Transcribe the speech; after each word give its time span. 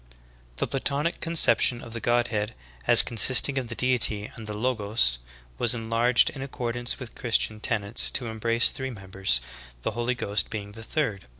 13. 0.55 0.55
The 0.57 0.67
Platonic 0.67 1.19
conception 1.21 1.83
of 1.83 1.93
the 1.93 1.99
Godhead 1.99 2.55
as 2.87 3.03
consist 3.03 3.47
ing 3.49 3.59
of 3.59 3.67
the 3.67 3.75
Deity 3.75 4.31
and 4.33 4.47
the 4.47 4.55
Logos, 4.55 5.19
was 5.59 5.75
enlarged 5.75 6.31
in 6.31 6.41
accordance 6.41 6.97
with 6.99 7.13
Christian 7.13 7.59
tenets 7.59 8.09
to 8.09 8.25
embrace 8.25 8.71
three 8.71 8.89
members, 8.89 9.41
the 9.83 9.91
Holy 9.91 10.15
Ghost 10.15 10.49
being 10.49 10.71
the 10.71 10.81
third. 10.81 11.27